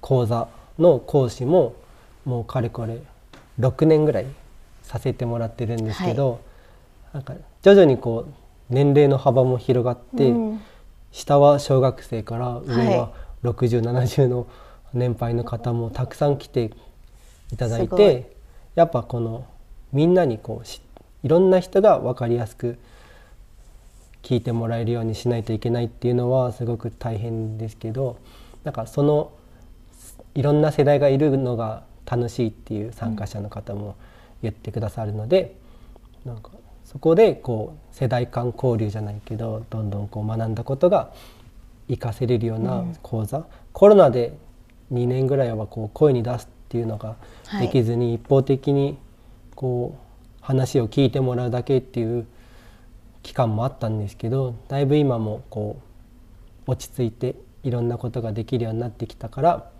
[0.00, 1.74] 講座の講師も
[2.24, 2.98] もうかれこれ
[3.58, 4.26] 6年ぐらい
[4.82, 6.40] させてもらってるんですけど、
[7.14, 8.34] なんか徐々にこう
[8.72, 10.60] 年齢の幅も広がって、うん。
[11.12, 13.12] 下は小学生から上はは
[13.44, 14.46] 6070の
[14.94, 16.70] 年配の方もたくさん来て
[17.52, 18.32] いただいて
[18.74, 19.46] やっぱこの
[19.92, 20.80] みんなにこうし
[21.22, 22.78] いろんな人が分かりやすく
[24.22, 28.16] 聞いてもらえるようにしないといけないっていうのはすごく大変ですけど
[28.64, 29.32] なんかその
[30.34, 33.96] いろんな世代がいるのが楽しいっていう参加者の方も
[34.42, 35.56] 言ってくださるので、
[36.24, 36.50] なんか
[36.92, 41.12] そこでこう世代間交流じゃないけどどんどんこう学んだことが
[41.88, 44.36] 活かせれるような講座、コロナで
[44.92, 47.16] 2年ぐらいはこう声に出すっていうのが
[47.60, 48.98] できずに、一方的に
[49.54, 52.26] こう話を聞いてもらうだけっていう
[53.22, 55.80] 期間もあったんですけどだいぶ今もこ
[56.66, 59.70] う落ち着いていろんなことができるようになってきたから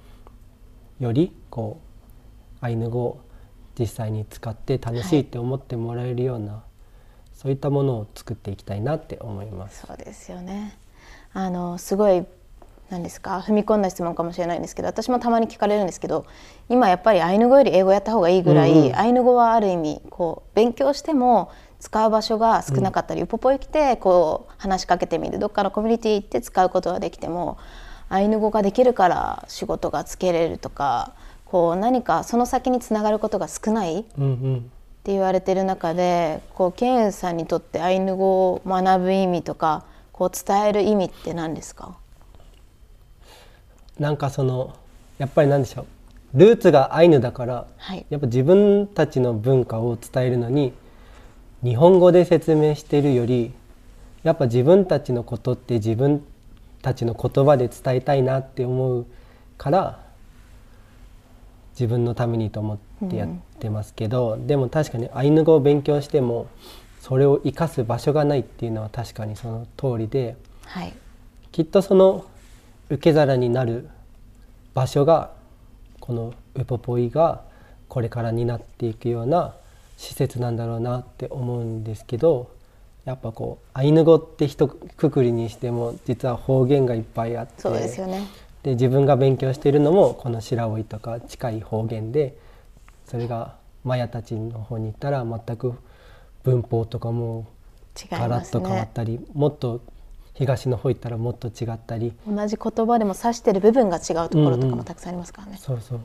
[1.01, 1.81] よりこ
[2.61, 3.20] うアイヌ語を
[3.79, 6.62] 実際に使って楽しいって思ってもらえるような、
[7.35, 9.87] そういったものを作っていきたいなって思います。
[9.87, 10.77] そうですよね。
[11.33, 12.25] あのすごい
[12.90, 16.27] 何ですか踏み込んだ質問かもしれないんですけど私もたまに聞かれるんですけど
[16.68, 18.97] 今やっぱりアイヌ語より英語やった方がいいぐらい、うんうん。
[18.97, 25.40] アイヌ語はある意味こう勉強しても使う場所が少なかったり、ウポポイ来てこう話しかけてみる。
[25.40, 27.59] どっかのコミュニティ行って使うことはできても
[28.09, 31.14] アイヌ語ができるから仕事がつけれるとか
[31.45, 34.01] こう何かその先につながることが少ない。
[34.01, 34.71] っうんうん
[35.05, 41.97] て言われてる中でこうケンさんにとってアイヌ語を学ぶ意味とかこう伝える意味って何ですか？
[43.99, 44.77] なんかその
[45.19, 45.83] やっぱりなんでしょ
[46.35, 46.38] う。
[46.38, 48.07] ルーツがアイヌだから、はい。
[48.09, 50.73] やっぱ自分たちの文化を伝えるのに
[51.62, 53.53] 日本語で説明してるより
[54.23, 56.25] やっぱ自分たちのことって自分
[56.81, 59.07] たちの言葉で伝えたいなって思う
[59.59, 60.01] から
[61.73, 66.47] 自分のためにと思ってやってますけど、でも確かにアイヌ語を勉強しても
[67.01, 70.37] それを生かす場所がないっていうのは確かにその通りで。
[70.65, 70.93] はい
[71.53, 72.25] きっとその
[72.88, 73.88] 受け皿になる
[74.73, 75.33] 場所が
[76.01, 77.43] このウポポイが
[77.88, 79.55] これから担っていくような
[79.99, 82.51] 施設なんだろうなって思うんですけど
[83.05, 88.27] やっぱこうアイヌ語って一括りにしても実は方言がいっぱいあってそうですよね
[88.62, 92.35] で自分が勉強しているのもこの白老とか近い方言で
[93.12, 95.75] それがマヤたちの方に行ったら全く
[96.44, 97.46] 文法とかも
[98.11, 99.83] ガラッと変わっねたり、もっと
[100.33, 102.14] 東の方行ったらもっと違ったり。
[102.27, 106.01] 同じ言葉でも指してる部分が違うところとうんうんかもたくさんありますからね、そうそう。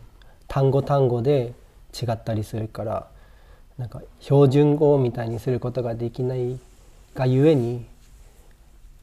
[0.49, 1.53] 単語単語で
[1.93, 3.07] 違ったりするから
[3.77, 6.59] なんか標準語みたいにすることができない
[7.15, 7.85] がゆえに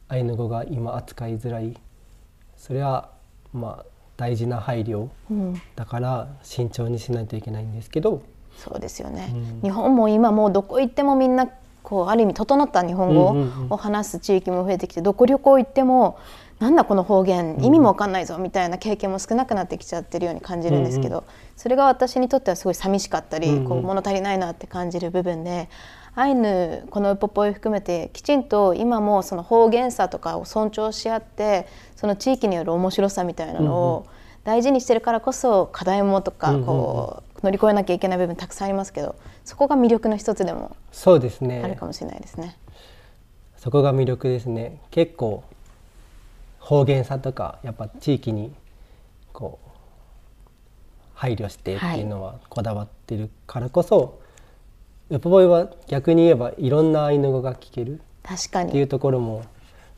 [0.09, 1.75] アイヌ語が今扱いづらい。
[2.55, 3.09] それは
[3.51, 5.61] まあ大事な配慮うん。
[5.75, 8.21] だから慎重にしないといけないんですけど。
[8.57, 9.61] そうですよね、うん。
[9.63, 11.49] 日本も今もうどこ行ってもみんな
[11.83, 13.35] こうある意味整った日本語
[13.69, 16.17] を話す地域も増えてきてどこ旅行行っても
[16.59, 21.25] なんだこの方言意味もわかんないぞみたいな経験も少なくなってきちゃってるように感じるんですけど、
[21.57, 25.69] それが私にとってはすごい寂しかったり、こう物足りないなって感じる部分で
[26.15, 34.07] アイヌこのウポポイ含めてきちんと今もその方言さとかを尊重し合ってその地域による面白さみたいなのを
[34.45, 42.57] 大事にしてるからこそ課題もとかこう乗り越えなきゃいけない部分たくさんありますけどそこが魅力の一つでもそうですあるねかもしれないですね。
[43.57, 44.79] そこが魅力ですね。
[44.91, 45.43] 結構
[46.59, 48.53] 方言さとかやっぱ地域に
[49.33, 49.69] こう
[51.13, 54.19] 配慮してっていうのはこだわってるからこそ、
[55.09, 58.69] ウポボイは逆に言えばいろんなアイヌ語が聞ける確かに。
[58.69, 59.43] っていうところも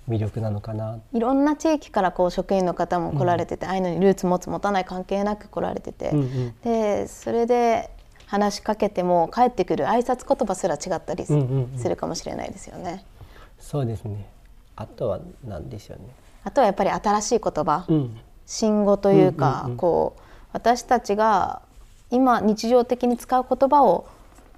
[0.09, 0.99] 魅力なのかな。
[1.13, 6.55] いろんな地域からこう職員の方も来られてて、アイヌにルーツ持つ持たない関係なく来られてて、うんうん。
[6.61, 7.89] でそれで
[8.25, 11.33] 話しかけても帰ってくる挨拶言葉すら違ったりす
[11.87, 13.05] るかもしれないですよね。
[13.59, 14.27] そうですね。
[14.75, 16.09] あとは何でしょうね。
[16.43, 18.17] あとはやっぱり新しい言葉、うん。
[18.45, 19.77] 新語というか、うんうんうん。
[19.77, 21.61] こう私たちが
[22.11, 24.07] 今日常的に使う言葉を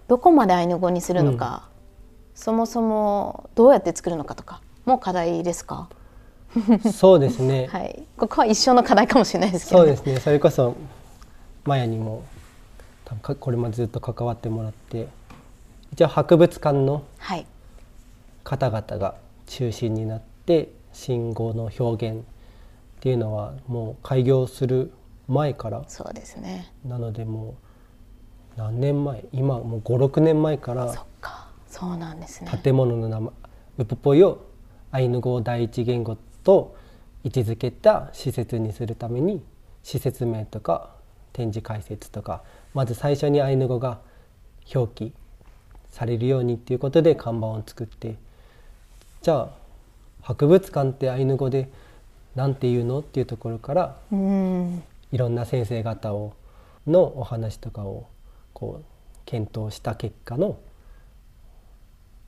[0.09, 1.69] どこまでアイヌ語にするのか、
[2.33, 5.87] そもそもどうやって作るのかとかも課題ですか？
[6.91, 7.67] そうですね。
[7.67, 9.95] はい、ここは一生の課題かもしれないですけど、ね。
[9.95, 10.19] そうですね。
[10.19, 10.75] それこそ
[11.63, 12.23] マヤにも
[13.39, 15.07] これまでずっと関わってもらって、
[15.93, 17.45] 一応博物館のはい、
[18.43, 19.13] 方々が
[19.45, 22.23] 中心になって信号の表現っ
[23.01, 24.91] ていうのはもう開業する
[25.27, 26.73] 前からそうですね。
[26.83, 27.53] なのでもう
[28.59, 29.23] 何年前？
[29.31, 32.51] 今もう56年前からそっか、そうなんですね。
[32.61, 33.31] 建物の名前
[33.77, 34.45] ウポポイを
[34.91, 36.75] アイヌ語を第一言語と
[37.23, 39.41] 位置づけた施設にするために
[39.81, 40.89] 施設名とか
[41.31, 42.43] 展示解説とか
[42.73, 43.99] まず最初にアイヌ語が
[44.75, 45.13] 表記
[45.89, 48.15] されるようにっていうことで看板を作って
[49.21, 49.49] じゃあ
[50.21, 51.69] 博物館ってアイヌ語で
[52.35, 52.99] 何て言うの？
[52.99, 56.33] っていうところからうん、いろんな先生方を
[56.85, 58.07] のお話とかを
[58.53, 58.85] こう
[59.25, 60.59] 検討した結果の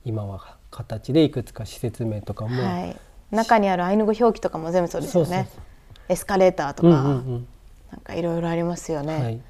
[0.06, 2.98] 今は形でいくつか施設名とかも、はい。
[3.32, 5.50] 中にあるアイヌ語表記とかも全部そうですよね。
[6.10, 7.48] エスカレーターとか、うんうん
[7.92, 9.16] なんかいろいろありますよね。
[9.16, 9.42] うんはい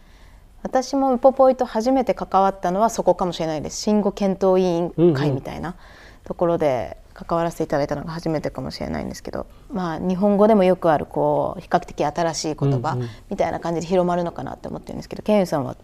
[0.63, 5.75] 私もウポポイと初めて関わったのはそこかもしれないです信号検討委員会みたいな
[6.23, 15.75] ところで関わらせていただいたのが初めてかもしれないんですけど、まあ、日本語でもよくあるこう比較的新しい言葉うんうんみたいな感じで広まるのかなって思ってるんですけどケンユさんは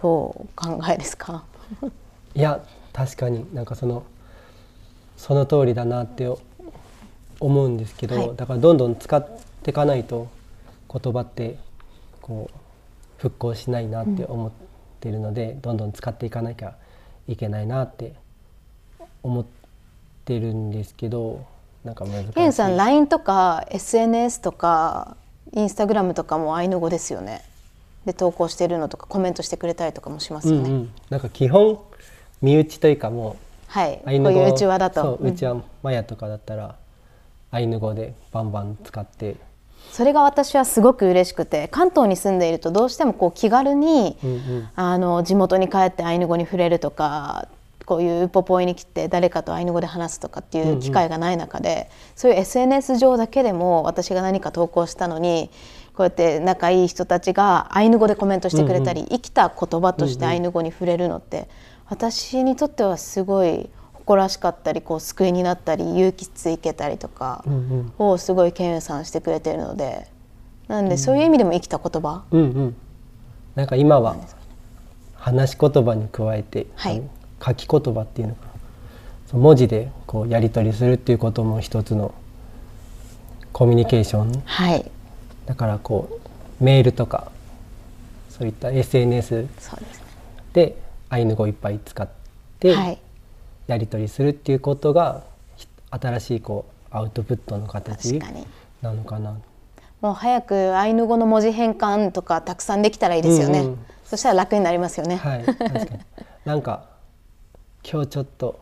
[0.00, 1.44] どうお考えですか？
[2.34, 4.04] いや確かになんかその
[5.16, 6.28] その通りだなって
[7.40, 8.36] 思うんですけど、はい。
[8.36, 9.28] だからどんどん使っ
[9.62, 10.28] ていかないと
[10.92, 11.58] 言葉って
[12.22, 12.56] こう
[13.18, 14.50] 復興しないなって思っ
[15.00, 16.74] てるので、どんどん使っていかなきゃ
[17.26, 18.14] いけないなって
[19.22, 19.44] 思っ
[20.24, 21.44] てるんですけど
[21.84, 22.32] なんか難しい。
[22.32, 25.16] ケンユさん LINE とか SNS とか
[25.52, 27.42] インスタグラムとかもアイヌ語ですよね
[28.06, 31.78] で投稿してるのとかコメントしてくれたりとかもしますよね、うんうん、なんか基本
[32.40, 33.98] 身内というかもうはい。
[33.98, 35.02] こういううちわだと。
[35.02, 36.74] そううちわマヤとかだったら
[37.50, 39.36] アイヌ語でバンバン使って、
[39.92, 44.68] それが私はすごく嬉しくて関東に住んでいるとどうしてもこう気軽に、うんうん。
[44.74, 47.48] あの地元に帰ってアイヌ語に触れるとか
[47.84, 55.50] こういうウポポイに来て誰かとアイヌ語で話すとかっていう機会がない中で、そういう SNS 上だけでも私が何か投稿したのに
[55.98, 61.48] こうやって仲いい人たちがアイヌ語でコメントしてくれたり、生きた言葉としてアイヌ語に触れるのって、
[61.86, 67.42] 私にとってはすごい誇らしかったりこう救いになったり勇気つけたりとか。
[67.48, 67.52] うん
[67.98, 68.12] うん。
[68.12, 70.06] をすごいケンユさんしてくれてるので
[70.68, 72.76] なんでそういう意味でも生きた言葉、うんうん、
[73.56, 74.16] なんか今は
[75.16, 77.02] 話し言葉に加えて、はい。
[77.44, 78.46] 書き言葉っていうのか
[79.32, 82.14] 文字でこうやり取りするっていうことも一つの
[83.52, 84.90] コミュニケーションはい
[85.48, 86.20] だからこ
[86.60, 87.32] うメールとか
[88.28, 89.48] そういった SNS
[90.52, 90.76] で
[91.08, 92.06] アイヌ語をいっぱい使っ
[92.60, 92.98] てはい。
[93.66, 95.24] やり取りするっていうことが
[95.56, 98.18] ひ新しいこうアウトプットの形
[98.82, 99.38] なのかな。
[100.00, 103.78] もう早くアイヌ語の文字変換とかたくさんできたらいいですよね、うんうん。
[104.04, 105.88] そしたら楽になりますよね、はい、確かに。
[106.44, 106.84] なんか
[107.90, 108.60] 今日ちょっと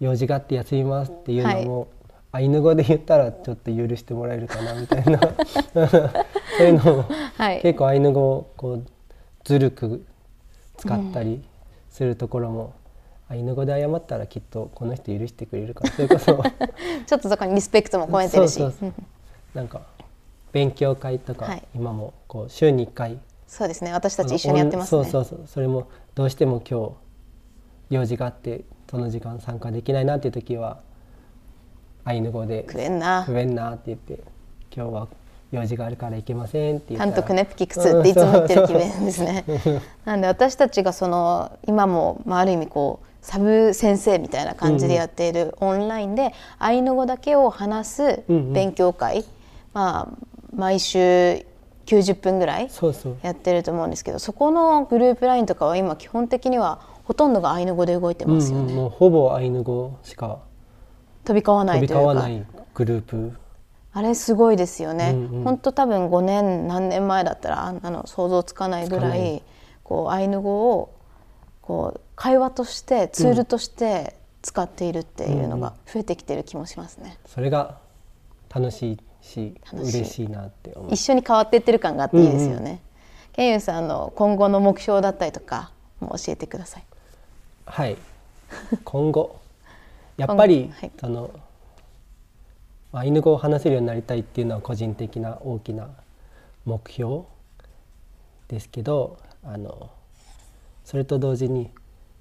[0.00, 1.88] 用事があって休みますっていうのも、
[2.32, 5.18] アイヌ語で言ったらちょっと許してもらえるかなみたいな。
[5.74, 7.04] そういうのも、
[7.36, 7.60] はい。
[7.60, 8.86] 結構アイヌ語をこう
[9.44, 10.04] ずるく
[10.76, 11.42] 使ったり
[11.88, 12.74] するところも、
[13.28, 16.42] アイヌ語で謝ったらきっとこの人許してくれるからそれこそ
[17.06, 18.60] ちょっとそこにリスペクトも込めてるし。
[19.54, 19.82] なんか
[20.52, 21.62] 勉強会とか、はい。
[21.74, 23.18] 今もこう週に1回。
[23.48, 23.92] そうですね。
[23.92, 25.04] 私たち一緒にやってますね。
[25.04, 25.46] そうそうそう。
[25.46, 26.92] それもどうしても今日
[27.90, 30.80] 用事があってその時間参加できないなっていう時は
[32.04, 34.20] アイヌ語でくれんな「不便な」って言って
[34.74, 35.08] 「今日は
[35.52, 39.44] 用事があるから行けません」って言ったら監督ねプキクスっていつも言ってる気分ですね。
[40.04, 48.52] なんで私たちがその今も、まあ、ある意味こうサブ先生みたいな感じでやっているオンラインでアイヌ語だけを話すうんうん。
[48.52, 49.24] 勉強会、
[49.72, 51.44] まあ毎週
[51.86, 52.70] 90分ぐらい
[53.22, 58.64] やってると思うんですけどそこのグループラインとかは今基本的にはほとんどがアイヌ語で動いてますよね。
[58.64, 60.38] うんうんもうほぼアイヌ語しか
[61.30, 62.02] 飛び交わな飛びいというか。
[62.02, 63.32] 交わないグループ。
[63.92, 65.10] あれすごいですよね。
[65.10, 65.44] うんうん。
[65.44, 69.42] 本当多分5年何年前だったらあんなの想像つかないぐらいい。
[69.84, 70.92] こうアイヌ語を
[71.62, 77.16] こう会話としてツールとして使っているっていうのが増えてきてる気もしますね。
[77.26, 77.78] それが
[78.52, 82.80] 楽しいし嬉しいなって一緒に変わっていってる感があっていいですよね。
[83.32, 85.70] ケンユさんの今後の目標だったりとか
[86.00, 86.84] も教えてください。
[87.66, 87.96] はい。
[88.84, 89.39] 今後
[90.20, 90.92] やっぱり、はい。
[91.00, 91.30] その
[92.92, 95.88] アイヌ語を話せるようになりたいっていうのは個人的な大きな
[96.66, 97.22] 目標
[98.48, 99.90] ですけどあの
[100.84, 101.70] それと同時に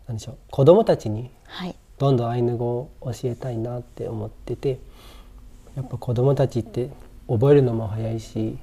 [0.08, 1.76] 何でしょう子どもたちにはい。
[1.97, 4.80] どんどんアイヌ語を教えたいなって思ってて
[5.76, 6.89] やっぱ子どもたちって
[7.28, 8.58] 覚えるのも早いし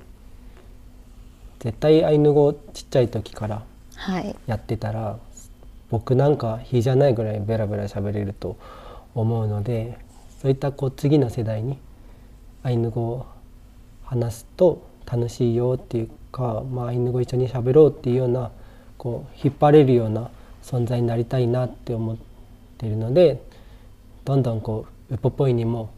[1.58, 3.62] 絶対アイヌ語をちっちゃい時から
[3.96, 4.34] はい。
[4.46, 5.18] やってたら
[5.90, 8.56] 僕なんか比じゃないぐらいベラベラ喋れると思
[9.22, 9.98] うので
[10.42, 11.78] そういったこう次の世代に
[12.62, 13.26] アイヌ語を
[14.04, 18.50] 話すと楽しいよっていうか、まあ、アイヌ語一緒に喋ろうっていうような
[18.98, 20.30] こう引っ張れるような
[20.62, 22.16] 存在になりたいなって思っ
[22.78, 23.42] てるので
[24.24, 25.90] どんどんこうウポポイにも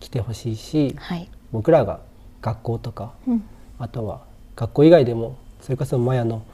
[0.00, 1.28] 来てほしいしはい。
[1.52, 2.00] 僕らが
[2.42, 3.44] 学校とかうん。
[3.78, 4.22] あとは
[4.54, 6.44] 学校以外でもそれこそマヤの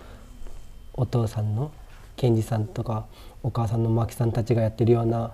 [0.94, 1.72] お父さんの
[2.16, 3.06] ケンジさんとか
[3.42, 5.32] お母さんのマキさんたちがやってるような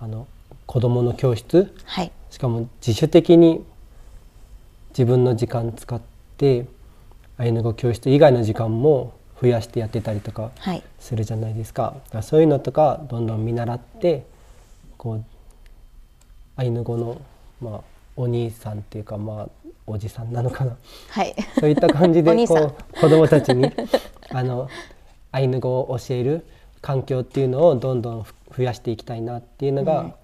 [0.00, 0.26] あの
[0.66, 1.74] 子どもの教室？
[1.84, 2.10] はい。
[2.30, 3.62] しかも自主的に
[4.90, 6.00] 自分の時間使っ
[6.38, 6.66] て
[7.36, 10.82] アイヌ語教室以外の時間も増やしてやってたりとかはい。
[10.98, 11.94] するじゃないですか。
[12.06, 14.24] だからそういうのとかどんどん見習って
[14.96, 15.24] こう
[16.56, 17.20] アイヌ語の
[17.60, 17.80] まあ
[18.16, 19.48] お兄さんっていうかまあ
[19.86, 20.76] おじさんなのかな。
[21.10, 21.34] はい。
[21.58, 23.70] そういった感じで こう子どもたちに
[24.30, 24.68] あの
[25.32, 26.46] アイヌ語を教える
[26.80, 28.26] 環境っていうのをどんどん
[28.56, 30.14] 増やしていきたいなっていうのが、うん。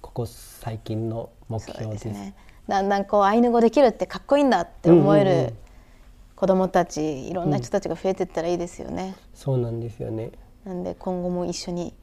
[0.00, 2.04] ここ最近の目標です。
[2.04, 2.34] ですね。
[2.68, 5.54] だんだんこうアイヌ語できるってかっこいいんだって思えるうんうんうん。
[6.36, 10.32] 子どもたちいろんな人たちが増えていったらいいですよね、そうなんですよね。
[10.64, 11.94] なんで今後も一緒に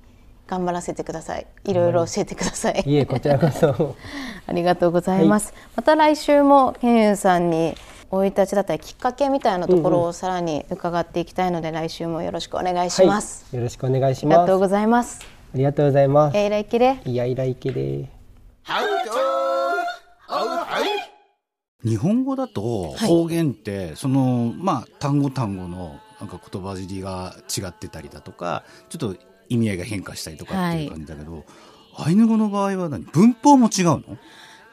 [0.47, 1.47] 頑張らせてください。
[1.65, 2.83] いろいろ教えてください。
[2.85, 2.95] い。
[2.95, 3.95] えこちらこそ。
[4.47, 7.75] ありがとうございます、また来週もケンユンさんに
[8.11, 14.59] 生い立ちだったりきっかけみたいなところをさらに伺っていきたいので、来週もよろしくお願いします、はい、よろしくお願いしありがとうます。
[14.59, 15.25] ございます。
[15.53, 16.37] ありがとうございます。
[16.37, 18.09] えいらいきれいやいらいけで。
[21.83, 23.09] 日本語だとはい。
[23.09, 29.15] 方言ってそのまあ単語単語のなんか言葉尻が違ってたりだとかちょっと
[29.49, 31.43] 意味合いが変化したりとかっていう感じだけど、
[31.97, 33.03] アイヌ語の場合は何？
[33.05, 34.03] 文法も違うの？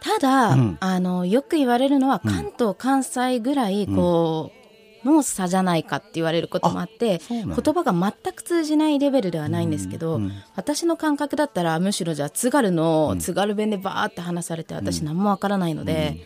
[0.01, 0.77] ただ、うん。
[0.81, 2.31] あのよく言われるのはうん。
[2.31, 4.59] 関東、関西ぐらいこう、
[5.05, 10.33] の差じゃないかって言われることもあって言葉が全く通じないレベルではないんですけど、うんうん。
[10.57, 16.25] 私の感覚だったらむしろじゃあ津軽の津軽弁でバーって話されて私何もわからないので、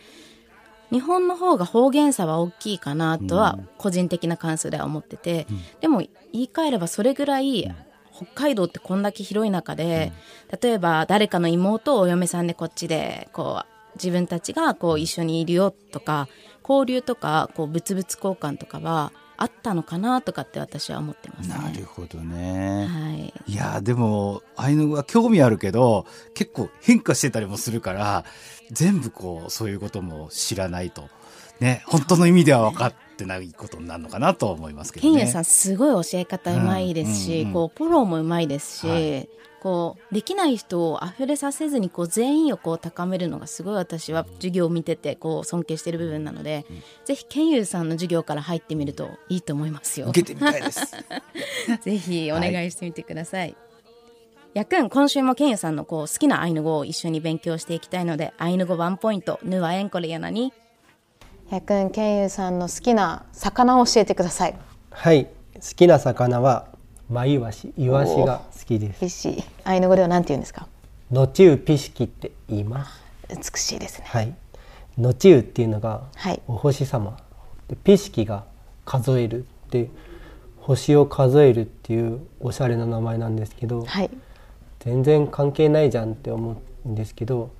[0.91, 5.47] 日本の方が方言差は大きいかなとは個人的な感想では思ってて、
[5.79, 7.71] でも言い換えればそれぐらい
[8.13, 10.13] 北海道ってこんだけ広い中で、
[10.61, 16.27] 例えば誰かの妹をお嫁さんでこっちでこう自分たちがこう一緒にいるよとか
[16.67, 21.55] 交流とかこう物々交換とかはあったのかなとかって私は思ってますね。
[21.55, 22.87] なるほどね。
[22.87, 28.25] はいいやーでもアイヌ語は興味あるけど結構変化してたりもするから
[28.71, 31.09] 全部こうそういうことも知らないと
[31.59, 35.13] ね本当の意味では分かってないことになるのかなと思いますけどね。
[35.13, 39.29] ケンヤさんすごい教え方うまいですし、うんうんこうフォローもうまいですし、はい
[39.63, 46.65] こうできない人を溢れさせずにこう全員をこう高めるのがすごい私は授業を見ててこう尊敬してる部分なので、
[47.05, 50.07] ぜひケンユーさんの授業から入ってみるといいと思いますよ。
[50.09, 50.81] 受けてみたいです。
[51.81, 53.55] ぜひお願いしてみてください。
[54.53, 60.53] やくん今週もケンユーさんのこう好きなアイヌ語を一緒に勉強していきたいのでアイヌ語ワンポイントヌワエンコレヤナに
[61.53, 64.55] やくんけんゆうさんの好きな魚を教えてください。
[64.89, 65.31] はい、好
[65.75, 66.65] きな魚は
[67.11, 69.01] マイワシ、イワシが好きです。
[69.01, 70.67] 美味しいアイヌ語では何て言うんですか？
[71.11, 72.99] ノチウピシキって言います。
[73.29, 74.05] 美しいですね。
[74.07, 74.33] はい。
[74.97, 76.41] ノチウっていうのがはい。
[76.47, 77.19] お星様、
[77.67, 78.45] でピシキが
[78.83, 79.45] 数える。
[79.69, 79.91] で
[80.57, 84.09] 星を数えるっていうおしゃれな名前なんですけど、はい。
[84.79, 87.51] 全然関係ないじゃんって思うんですけど、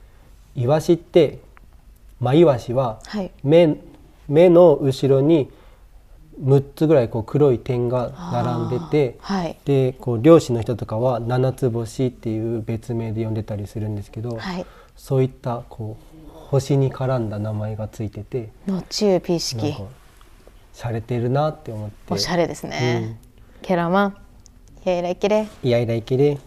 [0.56, 1.38] イワシって
[2.24, 3.32] マイワシははい。
[3.44, 3.76] 目
[4.30, 5.52] 目の後ろに
[6.42, 9.58] 6つぐらいこう黒い点が並んでて、はい。
[9.66, 14.66] でこう漁師の人とかは七つ星っていう別名で呼んでたりするんですけど、はい。
[14.96, 19.78] そういったこう星に絡んだ名前がついててのちゅうピー式なんか
[20.74, 22.14] 洒落てるなって思って。
[22.14, 23.20] おしゃれですね、
[23.62, 24.18] ケラマン。
[24.86, 25.48] イエイライケレ。
[25.62, 26.40] いやいらいけで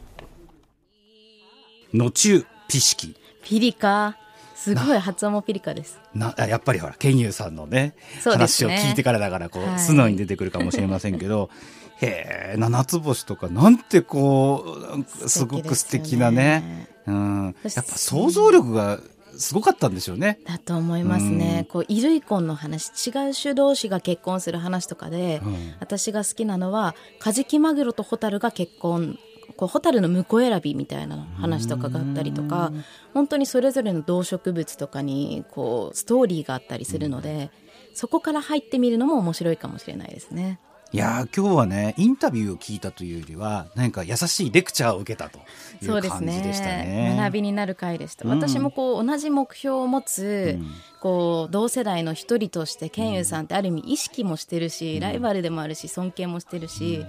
[1.92, 4.16] のちゅピシキピリカ
[4.56, 6.00] すごい発音もピリカです。
[6.14, 7.94] なあやっぱりほらケンユーさんのねね。
[8.24, 9.78] 話を聞いてからだからこう、はい。
[9.78, 11.50] 素直に出てくるかもしれませんけど
[12.00, 14.76] へえ七つ星とかなんてこ
[15.24, 16.88] うすごく素敵なね。
[17.06, 18.98] うん、やっぱ想像力が
[19.36, 20.40] すごかったんでしょうね。
[20.44, 21.66] だと思いますね。
[21.70, 25.74] こう、イルイコンの話、違う種同士が結婚する話とかで、うん。
[25.78, 29.18] 私が好きなのは、カジキマグロとホタルが結婚、
[29.56, 32.72] こうホタルの婿選びみたいな話とかがあったりとか
[33.14, 37.50] 本当にそれぞれの動植物とかにこうストーリーがあったりするので、
[37.94, 40.60] そこから入ってみるのも面白いかもしれないですね。
[40.92, 45.40] いやー今日はねインタビューを聞いたというよりは何か優しいレクチャーを受けたと
[45.82, 47.16] いう感じでしたね。
[47.18, 50.58] 学びになる回でした、私もこう同じ目標を持つ、
[51.00, 57.04] こう同世代の一人としてケンユさんってある意味意識もしてるし、ライバルでもあるし尊敬もしてるし、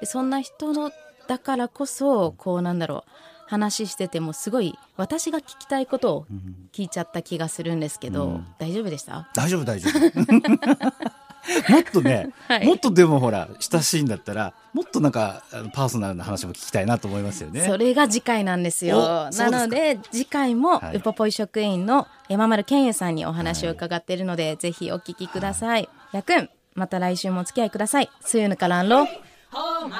[0.00, 0.92] でそんな人の
[1.28, 3.10] だからこそこうなんだろう
[3.46, 6.26] 話しててもすごい私が聞きたいことを
[6.72, 9.28] 聞いちゃった気がするんですけど、大丈夫でした？
[9.34, 9.98] 大丈夫大丈夫
[11.72, 17.62] もっとね、はいもっとでもほら親しいんだったらもっとなんかパーソナルな話も聞きたいなと思いますよね。
[17.62, 19.30] それが次回なんですよ。
[19.32, 25.88] なので次回もはいウポポイ職員の山丸健也さんにお話を伺っているので、ぜひお聞きください。
[26.12, 28.10] やくん、また来週もお付き合いください。
[28.20, 29.06] スユヌカランロ。
[29.50, 29.90] Home,